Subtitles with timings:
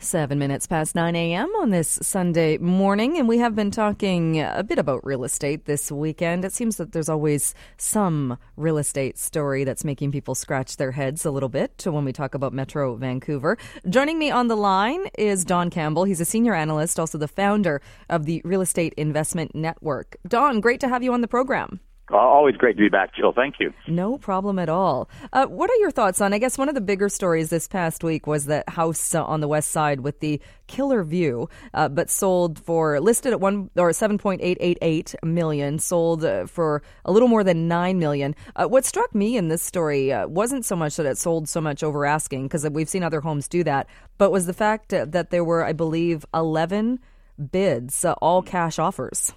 [0.00, 1.50] Seven minutes past 9 a.m.
[1.56, 5.90] on this Sunday morning, and we have been talking a bit about real estate this
[5.90, 6.44] weekend.
[6.44, 11.24] It seems that there's always some real estate story that's making people scratch their heads
[11.24, 13.58] a little bit when we talk about Metro Vancouver.
[13.88, 16.04] Joining me on the line is Don Campbell.
[16.04, 20.16] He's a senior analyst, also the founder of the Real Estate Investment Network.
[20.28, 21.80] Don, great to have you on the program.
[22.10, 23.32] Always great to be back, Jill.
[23.32, 23.74] Thank you.
[23.86, 25.10] No problem at all.
[25.30, 26.32] Uh, what are your thoughts on?
[26.32, 29.40] I guess one of the bigger stories this past week was that house uh, on
[29.40, 33.92] the west side with the killer view, uh, but sold for listed at one or
[33.92, 38.34] seven point eight eight eight million, sold uh, for a little more than nine million.
[38.56, 41.60] Uh, what struck me in this story uh, wasn't so much that it sold so
[41.60, 43.86] much over asking, because we've seen other homes do that,
[44.16, 47.00] but was the fact that there were, I believe, eleven
[47.52, 49.32] bids, all cash offers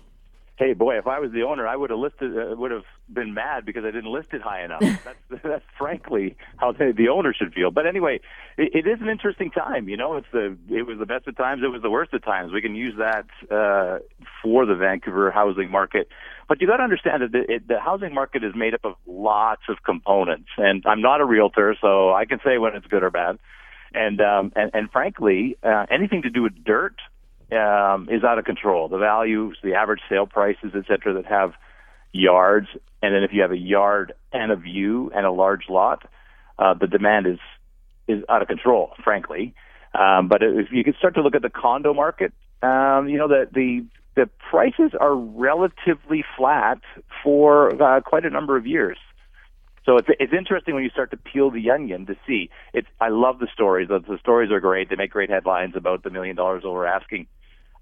[0.62, 3.34] hey, boy, if I was the owner, I would have listed, uh, would have been
[3.34, 4.82] mad because I didn't list it high enough.
[5.04, 7.72] that's, that's frankly how the, the owner should feel.
[7.72, 8.20] But anyway,
[8.60, 9.90] it, it is an interesting time.
[9.90, 12.24] You know, it's the it was the best of times, it was the worst of
[12.24, 12.52] times.
[12.54, 14.00] We can use that uh,
[14.44, 16.10] for the Vancouver housing market.
[16.48, 18.94] But you got to understand that the, it, the housing market is made up of
[19.08, 23.02] lots of components, and I'm not a realtor, so I can say when it's good
[23.02, 23.40] or bad.
[23.96, 26.96] And um, and, and frankly, uh, anything to do with dirt
[27.52, 28.88] um, is out of control.
[28.88, 31.54] The values, the average sale prices, et cetera, that have
[32.12, 32.68] yards,
[33.02, 36.08] and then if you have a yard and a view and a large lot,
[36.60, 37.40] uh, the demand is
[38.08, 39.54] is out of control, frankly.
[39.94, 43.28] Um, but if you can start to look at the condo market, um, you know
[43.28, 43.86] that the
[44.16, 46.80] the prices are relatively flat
[47.24, 48.98] for uh, quite a number of years.
[49.86, 52.50] So it's it's interesting when you start to peel the onion to see.
[52.74, 53.88] It's I love the stories.
[53.88, 54.90] The, the stories are great.
[54.90, 57.28] They make great headlines about the million dollars over asking.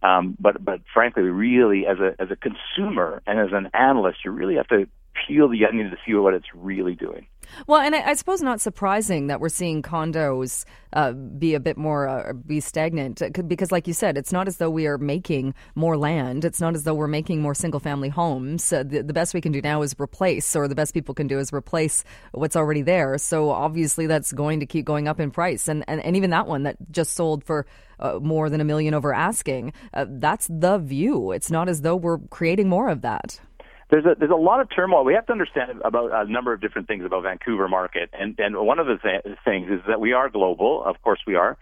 [0.02, 4.32] Um, but but frankly, really, as a as a consumer and as an analyst, you
[4.32, 4.88] really have to
[5.28, 7.28] peel the onion to see what it's really doing.
[7.68, 11.78] Well, and I, I suppose not surprising that we're seeing condos uh, be a bit
[11.78, 14.98] more uh, be stagnant uh, because, like you said, it's not as though we are
[14.98, 16.46] making more land.
[16.46, 18.72] It's not as though we're making more single family homes.
[18.74, 21.28] Uh, the, the best we can do now is replace, or the best people can
[21.28, 23.18] do is replace what's already there.
[23.18, 26.48] So obviously, that's going to keep going up in price, and and, and even that
[26.48, 27.66] one that just sold for.
[28.02, 29.74] Uh, more than a million over asking.
[29.94, 31.34] Uh, that's the view.
[31.34, 33.42] It's not as though we're creating more of that
[33.90, 35.04] there's a there's a lot of turmoil.
[35.04, 38.56] We have to understand about a number of different things about Vancouver market, and and
[38.58, 40.84] one of the th- things is that we are global.
[40.84, 41.58] Of course, we are.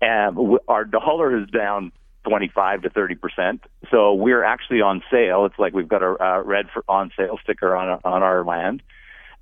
[0.00, 1.92] And our dollar is down
[2.28, 3.60] 25 to 30 percent,
[3.90, 5.44] so we're actually on sale.
[5.46, 8.82] It's like we've got a uh, red for on sale sticker on on our land.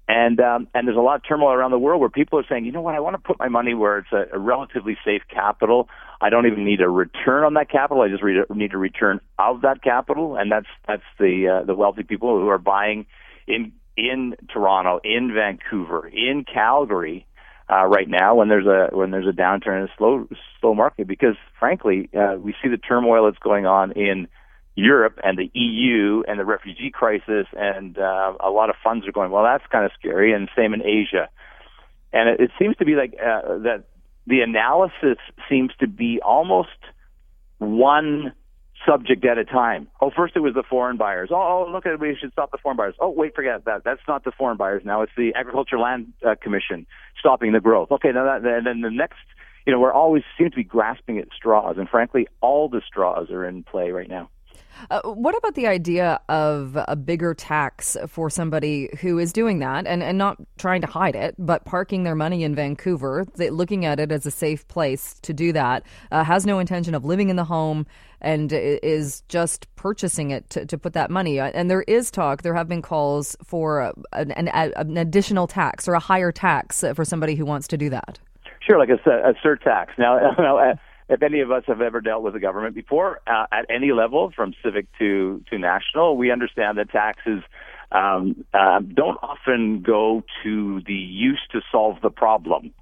[0.09, 2.65] And um, and there's a lot of turmoil around the world where people are saying,
[2.65, 5.21] you know what, I want to put my money where it's a, a relatively safe
[5.29, 5.89] capital.
[6.21, 8.03] I don't even need a return on that capital.
[8.03, 12.05] I just need a return of that capital, and that's that's the uh, the wealthy
[12.05, 13.05] people who are buying
[13.47, 17.27] in in Toronto, in Vancouver, in Calgary
[17.71, 20.27] uh, right now when there's a when there's a downturn in a slow
[20.61, 24.27] slow market because frankly uh, we see the turmoil that's going on in
[24.79, 29.13] Europe and the EU and the refugee crisis, and uh, a lot of funds are
[29.13, 29.33] going.
[29.33, 31.29] Well, that's kind of scary, and same in Asia.
[32.13, 33.85] And it, it seems to be like uh, that.
[34.29, 35.17] The analysis
[35.49, 36.69] seems to be almost
[37.57, 38.35] one
[38.87, 39.89] subject at a time.
[40.03, 41.31] Oh, first it was the foreign buyers.
[41.33, 42.95] Oh, oh, look at we should stop the foreign buyers.
[43.01, 43.85] Oh, wait, forget that.
[43.85, 45.01] That's not the foreign buyers now.
[45.01, 46.87] It's the Agriculture Land uh, Commission
[47.19, 47.91] stopping the growth.
[47.91, 49.17] Okay, now that, and then the next,
[49.67, 53.31] you know, we're always seem to be grasping at straws, and frankly, all the straws
[53.31, 54.29] are in play right now.
[54.91, 59.87] Uh, what about the idea of a bigger tax for somebody who is doing that
[59.87, 64.01] and, and not trying to hide it, but parking their money in Vancouver, looking at
[64.01, 67.37] it as a safe place to do that, uh, has no intention of living in
[67.37, 67.87] the home
[68.21, 71.39] and is just purchasing it to, to put that money.
[71.39, 75.87] Uh, and there is talk, there have been calls for an, an, an additional tax
[75.87, 78.19] or a higher tax for somebody who wants to do that.
[78.61, 79.89] Sure, like a, a surtax.
[79.99, 80.75] Now, now
[81.09, 84.31] if any of us have ever dealt with the government before uh, at any level,
[84.35, 87.43] from civic to to national, we understand that taxes
[87.91, 92.73] um, uh, don't often go to the use to solve the problem.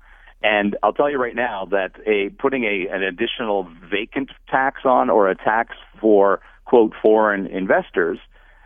[0.43, 5.09] And I'll tell you right now that a putting a an additional vacant tax on
[5.11, 8.19] or a tax for quote foreign investors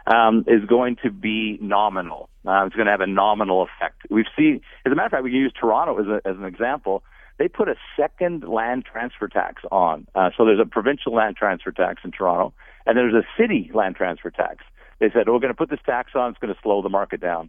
[0.07, 2.29] um, is going to be nominal.
[2.47, 4.01] Uh, it's going to have a nominal effect.
[4.09, 6.45] We've seen, as a matter of fact, we can use Toronto as, a, as an
[6.45, 7.03] example
[7.41, 10.07] they put a second land transfer tax on.
[10.15, 12.53] Uh, so there's a provincial land transfer tax in Toronto,
[12.85, 14.63] and there's a city land transfer tax.
[14.99, 16.33] They said, oh, we're going to put this tax on.
[16.33, 17.49] It's going to slow the market down.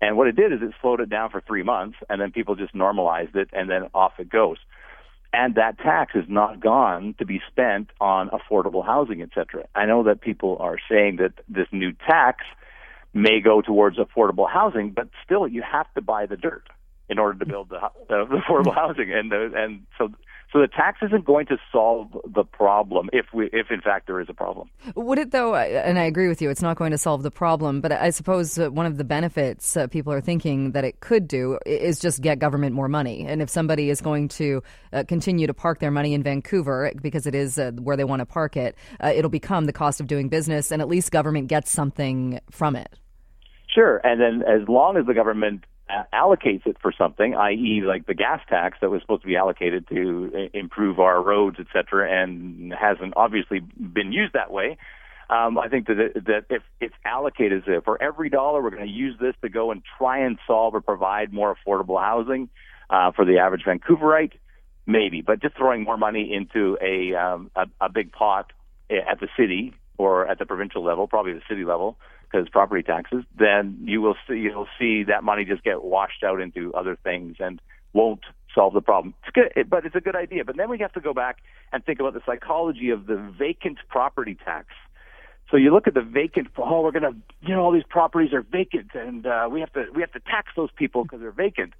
[0.00, 2.54] And what it did is it slowed it down for three months, and then people
[2.54, 4.58] just normalized it, and then off it goes.
[5.32, 9.64] And that tax is not gone to be spent on affordable housing, et cetera.
[9.74, 12.44] I know that people are saying that this new tax
[13.12, 16.68] may go towards affordable housing, but still, you have to buy the dirt
[17.08, 19.12] in order to build the, the affordable housing.
[19.12, 20.08] And the, and so
[20.52, 24.20] So the tax isn't going to solve the problem if we, if in fact there
[24.20, 24.70] is a problem.
[24.94, 25.56] Would it though?
[25.56, 26.48] And I agree with you.
[26.48, 27.80] It's not going to solve the problem.
[27.80, 31.58] But I suppose one of the benefits uh, people are thinking that it could do
[31.66, 33.26] is just get government more money.
[33.26, 34.62] And if somebody is going to
[34.92, 38.20] uh, continue to park their money in Vancouver because it is uh, where they want
[38.20, 41.48] to park it, uh, it'll become the cost of doing business, and at least government
[41.48, 42.96] gets something from it.
[43.66, 45.64] Sure, and then as long as the government
[46.12, 49.86] allocates it for something, i.e., like the gas tax that was supposed to be allocated
[49.88, 54.78] to improve our roads, et cetera, and hasn't obviously been used that way.
[55.30, 58.86] Um, I think that it, that if it's allocated as for every dollar, we're going
[58.86, 62.48] to use this to go and try and solve or provide more affordable housing
[62.90, 64.32] uh, for the average Vancouverite,
[64.86, 65.22] maybe.
[65.22, 68.52] But just throwing more money into a um, a, a big pot
[68.90, 71.96] at the city or at the provincial level, probably the city level,
[72.34, 76.40] because property taxes, then you will see you'll see that money just get washed out
[76.40, 77.60] into other things and
[77.92, 78.22] won't
[78.54, 79.14] solve the problem.
[79.22, 80.44] It's good, but it's a good idea.
[80.44, 81.38] But then we have to go back
[81.72, 84.68] and think about the psychology of the vacant property tax.
[85.50, 86.48] So you look at the vacant.
[86.58, 89.86] Oh, we're gonna, you know, all these properties are vacant, and uh, we have to
[89.94, 91.74] we have to tax those people because they're vacant.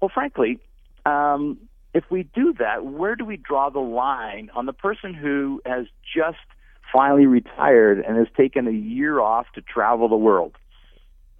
[0.00, 0.58] Well, frankly,
[1.06, 1.58] um,
[1.94, 5.86] if we do that, where do we draw the line on the person who has
[6.14, 6.36] just
[6.94, 10.52] finally retired and has taken a year off to travel the world.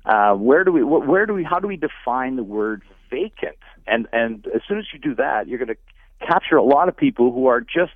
[0.05, 3.57] Uh, where do we, where do we, how do we define the word vacant?
[3.87, 6.97] And, and as soon as you do that, you're going to capture a lot of
[6.97, 7.93] people who are just,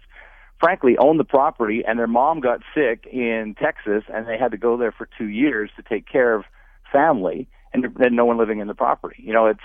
[0.61, 4.57] frankly, own the property and their mom got sick in Texas and they had to
[4.57, 6.45] go there for two years to take care of
[6.93, 9.23] family and then no one living in the property.
[9.27, 9.61] You know, it's,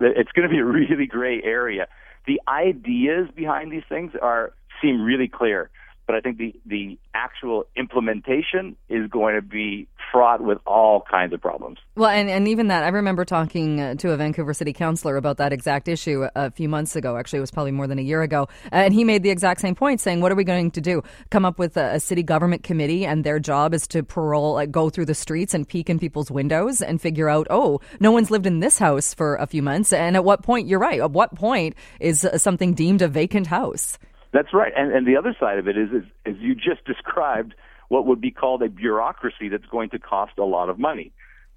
[0.00, 1.88] it's going to be a really gray area.
[2.26, 4.52] The ideas behind these things are,
[4.82, 5.70] seem really clear
[6.08, 11.34] but I think the, the actual implementation is going to be fraught with all kinds
[11.34, 11.78] of problems.
[11.96, 15.36] Well, and, and even that, I remember talking uh, to a Vancouver City councillor about
[15.36, 17.18] that exact issue a few months ago.
[17.18, 18.48] Actually, it was probably more than a year ago.
[18.72, 21.02] And he made the exact same point, saying, What are we going to do?
[21.30, 24.70] Come up with a, a city government committee, and their job is to parole, like,
[24.70, 28.30] go through the streets and peek in people's windows and figure out, oh, no one's
[28.30, 29.92] lived in this house for a few months.
[29.92, 33.98] And at what point, you're right, at what point is something deemed a vacant house?
[34.32, 34.72] That's right.
[34.76, 37.54] And, and the other side of it is, is, is you just described
[37.88, 41.12] what would be called a bureaucracy that's going to cost a lot of money.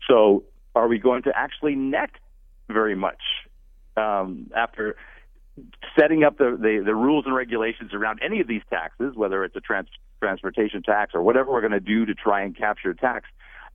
[0.07, 0.43] So
[0.75, 2.11] are we going to actually net
[2.69, 3.21] very much
[3.97, 4.95] um, after
[5.99, 9.55] setting up the, the, the, rules and regulations around any of these taxes, whether it's
[9.55, 9.89] a trans-
[10.21, 13.27] transportation tax or whatever we're going to do to try and capture tax,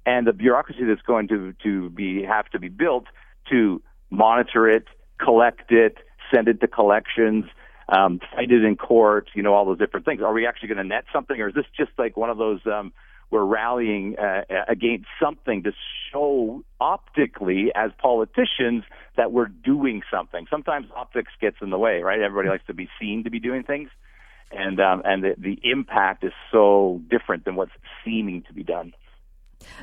[0.07, 3.05] and the bureaucracy that's going to, to be have to be built
[3.51, 4.87] to monitor it,
[5.19, 5.99] collect it,
[6.35, 7.45] send it to collections,
[7.89, 10.21] um, fight it in court, you know, all those different things.
[10.23, 12.61] Are we actually going to net something, or is this just like one of those
[12.67, 12.93] um,
[13.31, 15.73] we're rallying uh, against something to
[16.13, 18.85] show optically as politicians
[19.17, 20.47] that we're doing something?
[20.51, 22.21] Sometimes optics gets in the way, right?
[22.21, 23.89] Everybody likes to be seen to be doing things,
[24.51, 27.73] and um, and the, the impact is so different than what's
[28.05, 28.95] seeming to be done.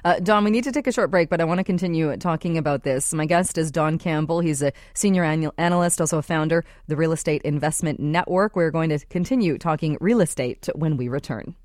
[0.04, 2.58] Uh, Don, we need to take a short break, but I want to continue talking
[2.58, 3.14] about this.
[3.14, 4.40] My guest is Don Campbell.
[4.40, 8.56] He's a senior annual analyst, also a founder the Real Estate Investment Network.
[8.56, 11.56] We're going to continue talking real estate when we return.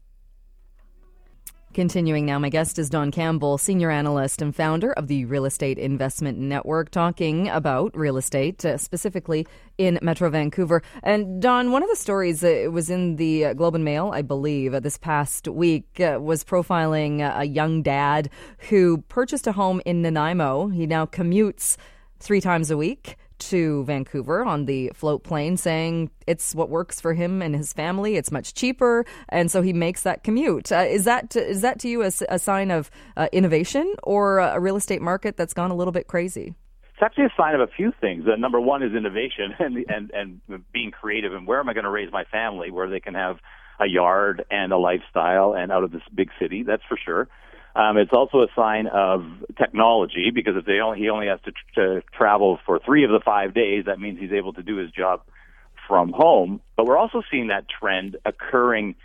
[1.79, 5.79] Continuing now, my guest is Don Campbell, senior analyst and founder of the Real Estate
[5.79, 9.47] Investment Network, talking about real estate, uh, specifically
[9.79, 10.83] in Metro Vancouver.
[11.05, 14.23] And Don, one of the stories uh, was in the uh, Globe and Mail, I
[14.23, 18.29] believe, uh, this past week, uh, was profiling a young dad
[18.71, 20.71] who purchased a home in Nanaimo.
[20.71, 21.77] He now commutes
[22.19, 27.15] three times a week to Vancouver on the float plane, saying it's what works for
[27.15, 28.17] him and his family.
[28.17, 30.71] It's much cheaper, and so he makes that commute.
[30.73, 34.39] Uh, is that to, is that to you a, a sign of uh, innovation or
[34.39, 36.55] a real estate market that's gone a little bit crazy?
[36.95, 38.25] It's actually a sign of a few things.
[38.27, 40.41] Uh, number one is innovation and and and
[40.73, 41.33] being creative.
[41.33, 42.71] And where am I going to raise my family?
[42.71, 43.37] Where they can have
[43.81, 47.29] a yard and a lifestyle, and out of this big city, that's for sure.
[47.77, 49.25] Um, it's also a sign of
[49.57, 53.21] technology because if they only, he only has to, to travel for three of the
[53.25, 55.23] five days, that means he's able to do his job
[55.87, 56.61] from home.
[56.77, 58.97] But we're also seeing that trend occurring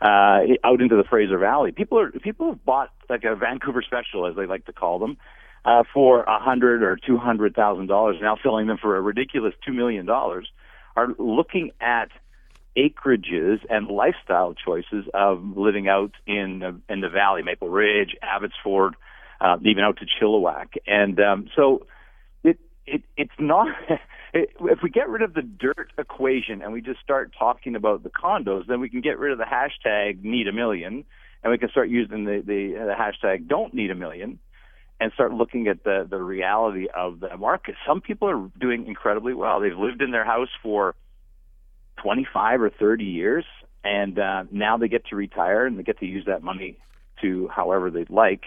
[0.00, 1.72] uh, out into the Fraser Valley.
[1.72, 5.16] People are people have bought like a Vancouver special, as they like to call them,
[5.64, 8.16] uh, for a hundred or two hundred thousand dollars.
[8.20, 10.48] Now selling them for a ridiculous two million dollars.
[10.94, 12.10] Are looking at
[12.76, 18.94] acreages and lifestyle choices of living out in the, in the valley, Maple Ridge, Abbotsford,
[19.40, 20.76] uh, even out to Chilliwack.
[20.86, 21.86] And um, so
[22.44, 23.68] it, it it's not.
[24.34, 28.08] If we get rid of the dirt equation and we just start talking about the
[28.08, 31.04] condos, then we can get rid of the hashtag need a million,
[31.42, 34.38] and we can start using the the, the hashtag don't need a million,
[34.98, 37.74] and start looking at the the reality of the market.
[37.86, 39.60] Some people are doing incredibly well.
[39.60, 40.94] They've lived in their house for
[42.02, 43.44] 25 or 30 years,
[43.84, 46.78] and uh, now they get to retire and they get to use that money
[47.20, 48.42] to however they'd like.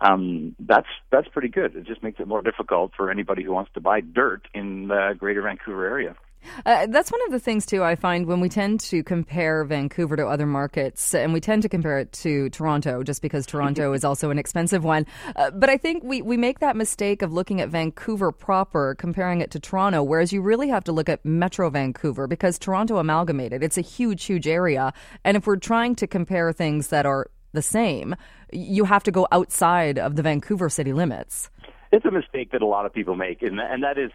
[0.00, 1.74] Um, that's that's pretty good.
[1.74, 5.14] It just makes it more difficult for anybody who wants to buy dirt in the
[5.18, 6.16] Greater Vancouver area.
[6.64, 7.82] Uh, that's one of the things too.
[7.82, 11.68] I find when we tend to compare Vancouver to other markets, and we tend to
[11.68, 15.06] compare it to Toronto, just because Toronto is also an expensive one.
[15.34, 19.40] Uh, but I think we we make that mistake of looking at Vancouver proper, comparing
[19.40, 23.62] it to Toronto, whereas you really have to look at Metro Vancouver because Toronto amalgamated.
[23.62, 24.92] It's a huge, huge area,
[25.24, 28.14] and if we're trying to compare things that are the same,
[28.52, 31.50] you have to go outside of the Vancouver city limits.
[31.92, 34.10] It's a mistake that a lot of people make, and and that is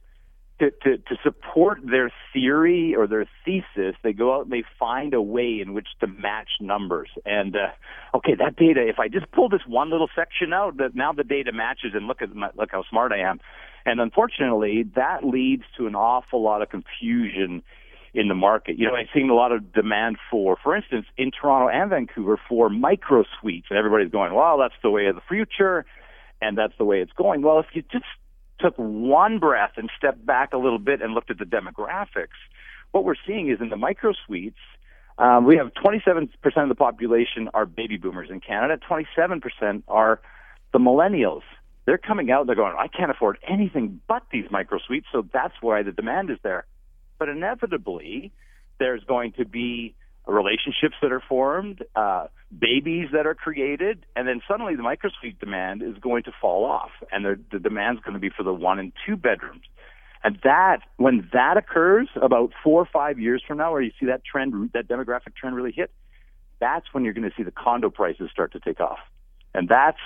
[0.61, 5.15] to, to, to support their theory or their thesis, they go out and they find
[5.15, 7.09] a way in which to match numbers.
[7.25, 10.95] And uh, okay, that data, if I just pull this one little section out, that
[10.95, 13.39] now the data matches, and look at my, look how smart I am.
[13.85, 17.63] And unfortunately, that leads to an awful lot of confusion
[18.13, 18.77] in the market.
[18.77, 22.39] You know, I've seen a lot of demand for, for instance, in Toronto and Vancouver
[22.47, 25.85] for micro suites, and everybody's going, "Well, that's the way of the future."
[26.43, 27.43] And that's the way it's going.
[27.43, 28.05] Well, if you just
[28.61, 32.37] took one breath and stepped back a little bit and looked at the demographics,
[32.91, 34.59] what we're seeing is in the micro suites,
[35.17, 38.79] um, we have 27% of the population are baby boomers in Canada.
[38.89, 40.21] 27% are
[40.73, 41.43] the millennials.
[41.85, 42.47] They're coming out.
[42.47, 42.75] They're going.
[42.77, 45.07] I can't afford anything but these micro suites.
[45.11, 46.65] So that's why the demand is there.
[47.19, 48.31] But inevitably,
[48.79, 49.95] there's going to be
[50.27, 55.81] relationships that are formed, uh, babies that are created, and then suddenly the microsuite demand
[55.81, 58.53] is going to fall off, and the, the demand is going to be for the
[58.53, 59.63] one and two bedrooms.
[60.23, 64.05] And that, when that occurs about four or five years from now, where you see
[64.05, 65.91] that trend, that demographic trend really hit,
[66.59, 68.99] that's when you're going to see the condo prices start to take off.
[69.53, 69.97] And that's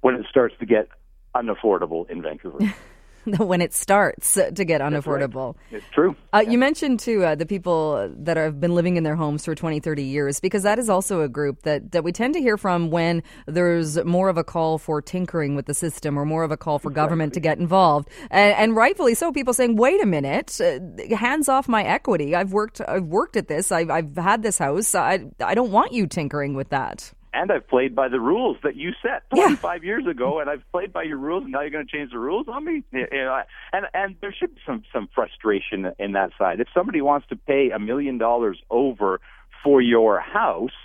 [0.00, 0.88] when it starts to get
[1.34, 2.58] unaffordable in Vancouver.
[3.38, 5.56] when it starts to get unaffordable.
[5.70, 5.78] Right.
[5.78, 6.16] It's true.
[6.32, 6.50] Uh, yeah.
[6.50, 9.80] You mentioned too uh, the people that have been living in their homes for 20,
[9.80, 12.90] 30 years, because that is also a group that, that we tend to hear from
[12.90, 16.56] when there's more of a call for tinkering with the system or more of a
[16.56, 17.06] call for exactly.
[17.06, 18.08] government to get involved.
[18.30, 20.78] And, and, rightfully so, people saying, wait a minute, uh,
[21.16, 22.34] hands off my equity.
[22.34, 23.72] I've worked, I've worked at this.
[23.72, 24.94] I've, I've had this house.
[24.94, 28.76] I, I don't want you tinkering with that and I've played by the rules that
[28.76, 29.86] you set 25 yeah.
[29.86, 31.44] years ago, and I've played by your rules.
[31.44, 33.42] And now you're going to change the rules on me, you know.
[33.72, 36.60] And and there should be some some frustration in that side.
[36.60, 39.20] If somebody wants to pay a million dollars over
[39.62, 40.76] for your house,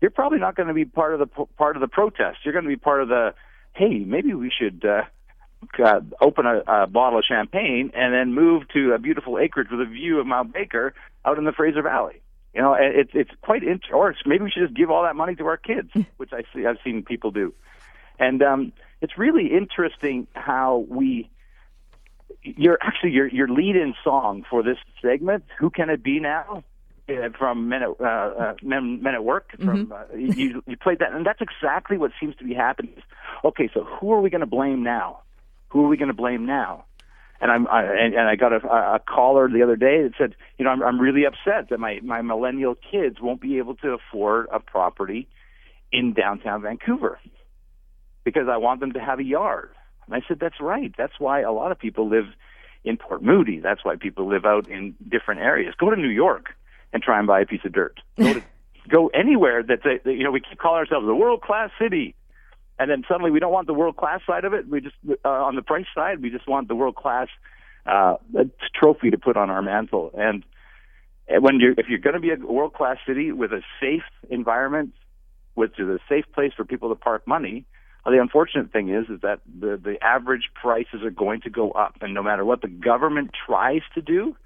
[0.00, 2.38] you're probably not going to be part of the part of the protest.
[2.44, 3.34] You're going to be part of the
[3.74, 4.84] hey, maybe we should.
[4.84, 5.02] Uh,
[5.82, 9.80] uh, open a, a bottle of champagne and then move to a beautiful acreage with
[9.80, 12.20] a view of Mount Baker out in the Fraser Valley.
[12.56, 15.34] You know, it's it's quite int- or maybe we should just give all that money
[15.34, 17.52] to our kids, which I see I've seen people do,
[18.18, 18.72] and um,
[19.02, 21.28] it's really interesting how we.
[22.40, 25.44] You're actually your your lead-in song for this segment.
[25.58, 26.64] Who can it be now?
[27.38, 29.50] From Men at, uh, uh, Men, Men at Work.
[29.50, 29.92] From mm-hmm.
[29.92, 32.94] uh, you, you played that, and that's exactly what seems to be happening.
[33.44, 35.20] Okay, so who are we going to blame now?
[35.68, 36.86] Who are we going to blame now?
[37.40, 40.34] And I'm I, and, and I got a, a caller the other day that said,
[40.58, 43.90] you know, I'm, I'm really upset that my my millennial kids won't be able to
[43.90, 45.28] afford a property
[45.92, 47.18] in downtown Vancouver
[48.24, 49.70] because I want them to have a yard.
[50.06, 50.94] And I said, that's right.
[50.96, 52.26] That's why a lot of people live
[52.84, 53.58] in Port Moody.
[53.60, 55.74] That's why people live out in different areas.
[55.78, 56.54] Go to New York
[56.92, 58.00] and try and buy a piece of dirt.
[58.18, 58.42] Go to
[58.88, 62.14] go anywhere that they, you know we keep calling ourselves a world class city
[62.78, 64.68] and then suddenly we don't want the world class side of it.
[64.68, 67.28] We just uh, on the price side, we just want the world class
[67.86, 68.16] uh,
[68.74, 70.10] trophy to put on our mantle.
[70.14, 70.44] And
[71.28, 74.92] when you're if you're going to be a world class city with a safe environment,
[75.54, 77.64] which is a safe place for people to park money,
[78.04, 81.96] the unfortunate thing is is that the the average prices are going to go up,
[82.00, 84.36] and no matter what the government tries to do,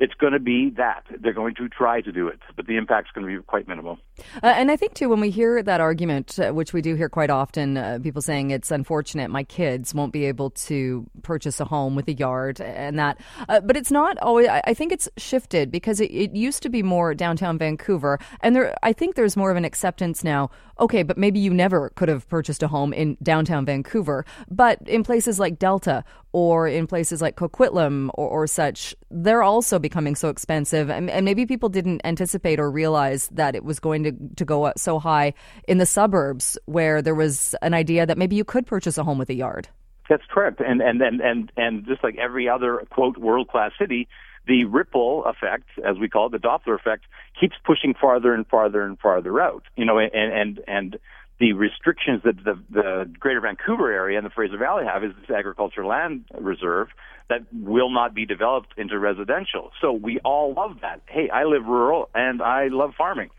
[0.00, 1.04] it's going to be that.
[1.20, 3.98] They're going to try to do it, but the impact's going to be quite minimal.
[4.42, 7.10] Uh, and I think, too, when we hear that argument, uh, which we do hear
[7.10, 11.66] quite often, uh, people saying it's unfortunate my kids won't be able to purchase a
[11.66, 13.20] home with a yard and that.
[13.48, 16.82] Uh, but it's not always, I think it's shifted because it, it used to be
[16.82, 18.18] more downtown Vancouver.
[18.40, 20.50] And there, I think there's more of an acceptance now.
[20.80, 24.24] Okay, but maybe you never could have purchased a home in downtown Vancouver.
[24.50, 29.78] But in places like Delta or in places like Coquitlam or, or such, they're also
[29.78, 30.88] becoming so expensive.
[30.88, 34.64] And, and, maybe people didn't anticipate or realize that it was going to, to go
[34.64, 35.34] up so high
[35.68, 39.18] in the suburbs where there was an idea that maybe you could purchase a home
[39.18, 39.68] with a yard.
[40.08, 40.60] That's correct.
[40.60, 44.08] And, and, and, and, and just like every other, quote, world class city,
[44.46, 47.04] the ripple effect, as we call it, the Doppler effect,
[47.38, 49.64] keeps pushing farther and farther and farther out.
[49.76, 50.98] You know, and and and
[51.40, 55.34] the restrictions that the, the Greater Vancouver area and the Fraser Valley have is this
[55.34, 56.88] agricultural land reserve
[57.30, 59.70] that will not be developed into residential.
[59.80, 61.00] So we all love that.
[61.06, 63.30] Hey, I live rural and I love farming,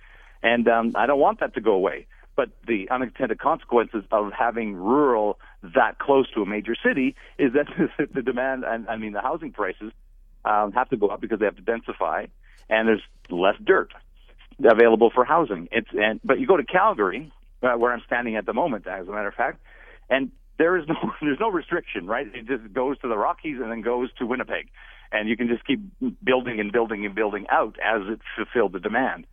[0.41, 2.07] and um, I don't want that to go away.
[2.35, 5.37] But the unintended consequences of having rural
[5.75, 7.67] that close to a major city is that
[8.13, 9.91] the demand and I mean the housing prices
[10.45, 12.29] um, have to go up because they have to densify,
[12.69, 13.93] and there's less dirt
[14.63, 15.67] available for housing.
[15.71, 17.31] It's and but you go to Calgary,
[17.63, 19.61] uh, where I'm standing at the moment, as a matter of fact,
[20.09, 22.27] and there is no there's no restriction, right?
[22.33, 24.69] It just goes to the Rockies and then goes to Winnipeg,
[25.11, 25.79] and you can just keep
[26.23, 29.25] building and building and building out as it fulfilled the demand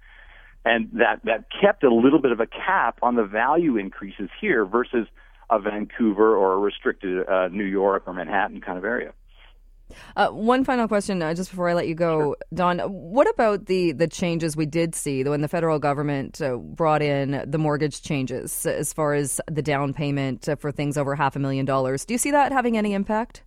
[0.64, 4.64] and that that kept a little bit of a cap on the value increases here
[4.64, 5.06] versus
[5.50, 9.12] a Vancouver or a restricted uh, New York or Manhattan kind of area.
[10.16, 12.37] Uh, one final question, uh, just before I let you go, sure.
[12.54, 12.78] Don.
[12.78, 17.42] What about the the changes we did see when the federal government uh, brought in
[17.47, 21.38] the mortgage changes as far as the down payment uh, for things over half a
[21.38, 22.04] million dollars?
[22.04, 23.42] Do you see that having any impact?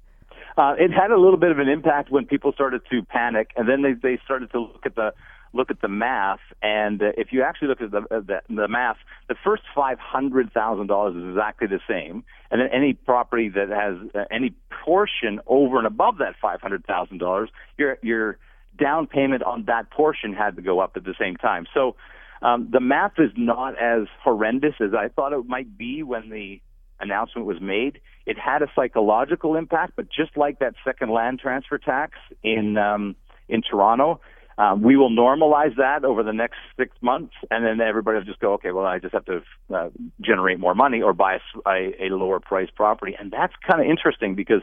[0.58, 3.70] Uh, it had a little bit of an impact when people started to panic, and
[3.70, 5.14] then they they started to look at the
[5.54, 8.68] look at the math, and uh, if you actually look at the, uh, the, the
[8.68, 13.50] math, the first five hundred thousand dollars is exactly the same, and then any property
[13.50, 18.38] that has uh, any portion over and above that five hundred thousand dollars, your your
[18.80, 21.66] down payment on that portion had to go up at the same time.
[21.74, 21.96] So
[22.42, 26.62] um, the math is not as horrendous as I thought it might be when the
[27.00, 28.00] announcement was made.
[28.26, 33.16] It had a psychological impact, but just like that second land transfer tax in um,
[33.50, 34.22] in Toronto,
[34.58, 38.40] um, we will normalize that over the next six months, and then everybody will just
[38.40, 39.42] go, okay, well, I just have to
[39.74, 39.90] uh,
[40.20, 44.36] generate more money or buy a, a lower price property, and that's kind of interesting
[44.36, 44.62] because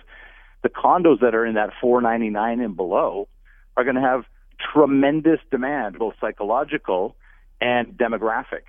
[0.62, 3.28] the condos that are in that 499 and below
[3.76, 4.24] are going to have
[4.72, 7.16] tremendous demand, both psychological
[7.60, 8.62] and demographic,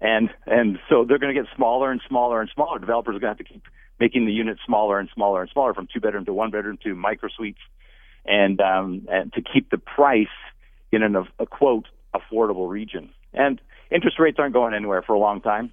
[0.00, 2.78] and and so they're going to get smaller and smaller and smaller.
[2.78, 3.62] Developers are going to have to keep
[4.00, 6.94] making the units smaller and smaller and smaller, from two bedroom to one bedroom to
[6.94, 7.58] micro suites,
[8.28, 10.26] and um, and to keep the price
[10.92, 13.10] in an, a quote affordable region.
[13.32, 15.72] And interest rates aren't going anywhere for a long time,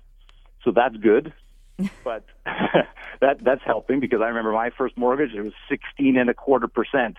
[0.63, 1.33] so that's good.
[2.03, 6.33] but that that's helping because I remember my first mortgage it was sixteen and a
[6.33, 7.17] quarter percent.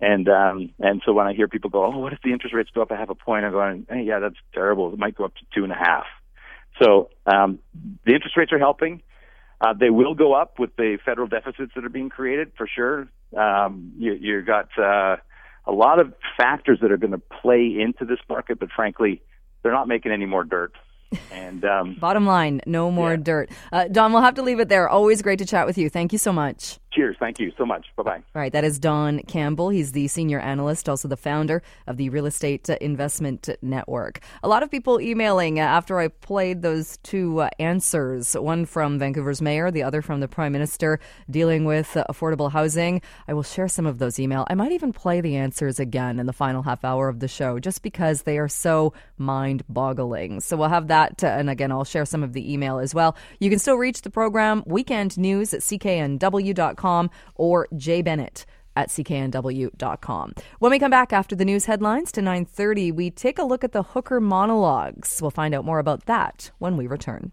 [0.00, 2.70] And um and so when I hear people go, Oh, what if the interest rates
[2.74, 3.44] go up a half a point?
[3.44, 4.92] I'm going, hey, yeah, that's terrible.
[4.92, 6.06] It might go up to two and a half.
[6.82, 7.60] So um
[8.04, 9.02] the interest rates are helping.
[9.60, 13.08] Uh, they will go up with the federal deficits that are being created for sure.
[13.36, 15.16] Um, you, you got uh,
[15.66, 19.22] a lot of factors that are going to play into this market, but frankly,
[19.62, 20.72] they're not making any more dirt.
[21.30, 23.22] And um, bottom line, no more yeah.
[23.22, 23.50] dirt.
[23.72, 24.88] Uh, Don, we'll have to leave it there.
[24.88, 25.88] Always great to chat with you.
[25.88, 26.78] Thank you so much.
[26.96, 27.16] Cheers.
[27.20, 27.88] Thank you so much.
[27.94, 28.22] Bye bye.
[28.34, 28.52] All right.
[28.52, 29.68] That is Don Campbell.
[29.68, 34.20] He's the senior analyst, also the founder of the Real Estate Investment Network.
[34.42, 39.42] A lot of people emailing after I played those two uh, answers one from Vancouver's
[39.42, 43.02] mayor, the other from the prime minister, dealing with uh, affordable housing.
[43.28, 44.46] I will share some of those email.
[44.48, 47.58] I might even play the answers again in the final half hour of the show
[47.58, 50.40] just because they are so mind boggling.
[50.40, 51.22] So we'll have that.
[51.22, 53.18] Uh, and again, I'll share some of the email as well.
[53.38, 56.85] You can still reach the program weekend news at cknw.com
[57.34, 58.46] or Jay Bennett
[58.76, 60.34] at cknw.com.
[60.58, 63.72] When we come back after the news headlines to 9:30, we take a look at
[63.72, 65.18] the Hooker monologues.
[65.20, 67.32] We'll find out more about that when we return.